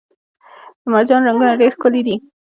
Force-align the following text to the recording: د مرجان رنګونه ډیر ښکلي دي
د 0.81 0.83
مرجان 0.93 1.21
رنګونه 1.27 1.53
ډیر 1.61 1.71
ښکلي 1.75 2.01
دي 2.07 2.15